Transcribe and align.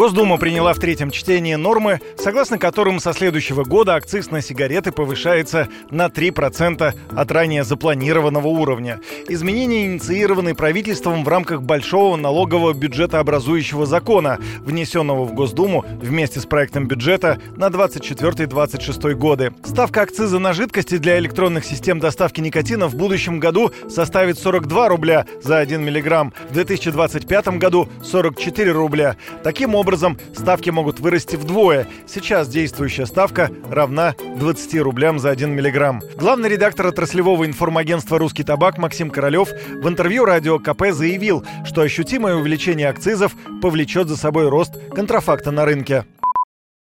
Госдума 0.00 0.38
приняла 0.38 0.72
в 0.72 0.78
третьем 0.78 1.10
чтении 1.10 1.56
нормы, 1.56 2.00
согласно 2.16 2.56
которым 2.56 3.00
со 3.00 3.12
следующего 3.12 3.64
года 3.64 3.96
акциз 3.96 4.30
на 4.30 4.40
сигареты 4.40 4.92
повышается 4.92 5.68
на 5.90 6.06
3% 6.06 6.94
от 7.14 7.30
ранее 7.30 7.64
запланированного 7.64 8.46
уровня. 8.48 9.00
Изменения 9.28 9.84
инициированы 9.84 10.54
правительством 10.54 11.22
в 11.22 11.28
рамках 11.28 11.60
большого 11.60 12.16
налогового 12.16 12.72
бюджетообразующего 12.72 13.84
закона, 13.84 14.38
внесенного 14.60 15.24
в 15.24 15.34
Госдуму 15.34 15.84
вместе 16.00 16.40
с 16.40 16.46
проектом 16.46 16.88
бюджета 16.88 17.38
на 17.56 17.66
24-26 17.66 19.12
годы. 19.12 19.52
Ставка 19.66 20.00
акциза 20.00 20.38
на 20.38 20.54
жидкости 20.54 20.96
для 20.96 21.18
электронных 21.18 21.66
систем 21.66 22.00
доставки 22.00 22.40
никотина 22.40 22.88
в 22.88 22.96
будущем 22.96 23.38
году 23.38 23.70
составит 23.90 24.38
42 24.38 24.88
рубля 24.88 25.26
за 25.42 25.58
1 25.58 25.84
миллиграмм, 25.84 26.32
в 26.48 26.54
2025 26.54 27.58
году 27.58 27.86
44 28.02 28.72
рубля. 28.72 29.16
Таким 29.44 29.74
образом, 29.74 29.89
образом, 29.90 30.18
ставки 30.34 30.70
могут 30.70 31.00
вырасти 31.00 31.34
вдвое. 31.34 31.84
Сейчас 32.06 32.48
действующая 32.48 33.06
ставка 33.06 33.48
равна 33.68 34.14
20 34.38 34.80
рублям 34.82 35.18
за 35.18 35.30
1 35.30 35.50
миллиграмм. 35.50 35.98
Главный 36.16 36.48
редактор 36.48 36.86
отраслевого 36.86 37.44
информагентства 37.44 38.16
«Русский 38.16 38.44
табак» 38.44 38.78
Максим 38.78 39.10
Королев 39.10 39.48
в 39.50 39.88
интервью 39.88 40.26
радио 40.26 40.60
КП 40.60 40.92
заявил, 40.92 41.44
что 41.64 41.80
ощутимое 41.80 42.36
увеличение 42.36 42.88
акцизов 42.88 43.32
повлечет 43.60 44.06
за 44.06 44.16
собой 44.16 44.48
рост 44.48 44.72
контрафакта 44.94 45.50
на 45.50 45.64
рынке. 45.64 46.04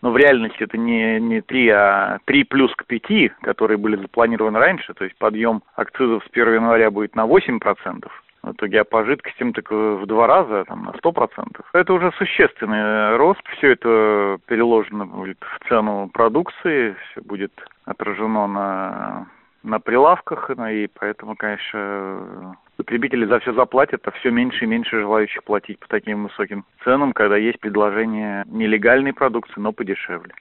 Но 0.00 0.12
в 0.12 0.16
реальности 0.16 0.62
это 0.62 0.78
не, 0.78 1.18
не 1.18 1.40
3, 1.40 1.68
а 1.70 2.18
3 2.26 2.44
плюс 2.44 2.72
к 2.76 2.86
5, 2.86 3.02
которые 3.42 3.76
были 3.76 3.96
запланированы 3.96 4.60
раньше. 4.60 4.94
То 4.94 5.02
есть 5.02 5.16
подъем 5.18 5.64
акцизов 5.74 6.22
с 6.22 6.30
1 6.30 6.54
января 6.54 6.92
будет 6.92 7.16
на 7.16 7.26
8%. 7.26 8.06
В 8.44 8.52
итоге, 8.52 8.82
а 8.82 8.84
по 8.84 9.04
жидкостям 9.04 9.52
так 9.54 9.70
в 9.70 10.04
два 10.06 10.26
раза, 10.26 10.64
там, 10.66 10.84
на 10.84 10.92
сто 10.98 11.12
процентов. 11.12 11.64
Это 11.72 11.92
уже 11.94 12.12
существенный 12.12 13.16
рост. 13.16 13.40
Все 13.56 13.72
это 13.72 14.38
переложено 14.46 15.06
будет 15.06 15.38
в 15.40 15.68
цену 15.68 16.10
продукции, 16.12 16.94
все 17.10 17.22
будет 17.22 17.52
отражено 17.86 18.46
на, 18.46 19.26
на 19.62 19.80
прилавках, 19.80 20.50
и 20.50 20.88
поэтому, 20.98 21.36
конечно, 21.36 22.56
потребители 22.76 23.24
за 23.24 23.40
все 23.40 23.54
заплатят, 23.54 24.06
а 24.06 24.10
все 24.10 24.30
меньше 24.30 24.64
и 24.64 24.68
меньше 24.68 25.00
желающих 25.00 25.42
платить 25.44 25.78
по 25.78 25.88
таким 25.88 26.24
высоким 26.24 26.64
ценам, 26.84 27.12
когда 27.12 27.36
есть 27.36 27.60
предложение 27.60 28.44
нелегальной 28.46 29.12
продукции, 29.12 29.60
но 29.60 29.72
подешевле. 29.72 30.34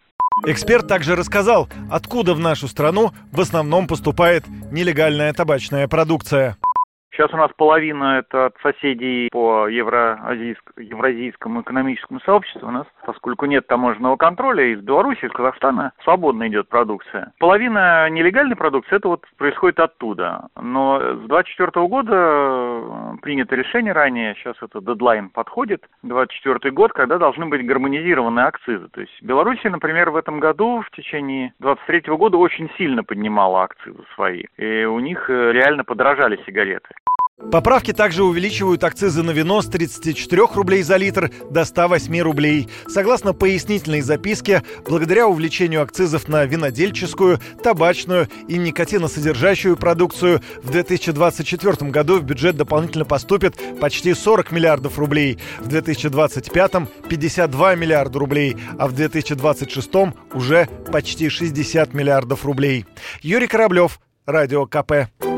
Эксперт 0.45 0.87
также 0.87 1.15
рассказал, 1.15 1.69
откуда 1.91 2.33
в 2.33 2.39
нашу 2.39 2.67
страну 2.67 3.11
в 3.31 3.39
основном 3.39 3.87
поступает 3.87 4.43
нелегальная 4.71 5.31
табачная 5.31 5.87
продукция. 5.87 6.57
Сейчас 7.13 7.31
у 7.31 7.37
нас 7.37 7.51
половина 7.55 8.17
это 8.17 8.47
от 8.47 8.55
соседей 8.63 9.29
по 9.31 9.67
евразийскому 9.67 11.61
экономическому 11.61 12.19
сообществу. 12.21 12.67
У 12.67 12.71
нас, 12.71 12.87
поскольку 13.05 13.45
нет 13.45 13.67
таможенного 13.67 14.15
контроля, 14.15 14.73
из 14.73 14.81
Беларуси, 14.81 15.23
из 15.25 15.31
Казахстана 15.31 15.91
свободно 16.03 16.47
идет 16.47 16.69
продукция. 16.69 17.31
Половина 17.37 18.09
нелегальной 18.09 18.55
продукции, 18.55 18.95
это 18.95 19.09
вот 19.09 19.25
происходит 19.37 19.79
оттуда. 19.79 20.47
Но 20.59 20.99
с 20.99 21.27
24 21.27 21.87
года 21.87 22.13
э, 22.15 23.17
принято 23.21 23.55
решение 23.55 23.93
ранее, 23.93 24.33
сейчас 24.33 24.55
это 24.63 24.81
дедлайн 24.81 25.29
подходит, 25.29 25.87
24 26.01 26.71
год, 26.71 26.93
когда 26.93 27.19
должны 27.19 27.45
быть 27.45 27.63
гармонизированы 27.63 28.39
акцизы. 28.39 28.87
То 28.89 29.01
есть 29.01 29.21
Беларусь, 29.21 29.63
например, 29.63 30.09
в 30.09 30.15
этом 30.15 30.39
году 30.39 30.81
в 30.81 30.89
течение 30.95 31.53
23 31.59 32.15
года 32.15 32.37
очень 32.37 32.71
сильно 32.75 33.03
поднимала 33.03 33.65
акцизы 33.65 34.03
свои. 34.15 34.45
И 34.57 34.85
у 34.85 34.99
них 34.99 35.29
э, 35.29 35.51
реально 35.51 35.83
подорожали 35.83 36.39
сигареты. 36.47 36.89
Поправки 37.51 37.93
также 37.93 38.23
увеличивают 38.23 38.83
акцизы 38.83 39.21
на 39.21 39.31
вино 39.31 39.61
с 39.61 39.67
34 39.67 40.43
рублей 40.53 40.81
за 40.81 40.97
литр 40.97 41.31
до 41.51 41.65
108 41.65 42.19
рублей. 42.21 42.67
Согласно 42.87 43.33
пояснительной 43.33 44.01
записке, 44.01 44.63
благодаря 44.87 45.27
увеличению 45.27 45.83
акцизов 45.83 46.27
на 46.27 46.45
винодельческую, 46.45 47.39
табачную 47.61 48.27
и 48.47 48.57
никотиносодержащую 48.57 49.77
продукцию, 49.77 50.41
в 50.63 50.71
2024 50.71 51.91
году 51.91 52.19
в 52.19 52.23
бюджет 52.23 52.57
дополнительно 52.57 53.05
поступит 53.05 53.55
почти 53.79 54.13
40 54.13 54.51
миллиардов 54.51 54.97
рублей, 54.97 55.37
в 55.59 55.67
2025– 55.67 56.71
52 57.09 57.75
миллиарда 57.75 58.19
рублей, 58.19 58.57
а 58.79 58.87
в 58.87 58.93
2026 58.93 59.89
уже 60.33 60.67
почти 60.91 61.29
60 61.29 61.93
миллиардов 61.93 62.45
рублей. 62.45 62.85
Юрий 63.21 63.47
Кораблев, 63.47 63.99
Радио 64.25 64.65
КП. 64.65 65.32